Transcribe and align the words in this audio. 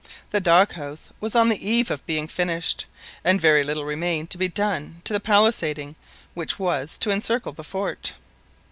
The 0.31 0.39
dog 0.39 0.71
house 0.71 1.11
was 1.19 1.35
on 1.35 1.47
the 1.49 1.63
eve 1.69 1.91
of 1.91 2.03
being 2.07 2.27
finished, 2.27 2.87
and 3.23 3.39
very 3.39 3.61
little 3.61 3.85
remained 3.85 4.31
to 4.31 4.39
be 4.39 4.47
done 4.47 5.01
to 5.03 5.13
the 5.13 5.19
palisading 5.19 5.93
which 6.33 6.57
was, 6.57 6.97
to 6.97 7.11
encircle 7.11 7.51
the 7.53 7.63
fort. 7.63 8.13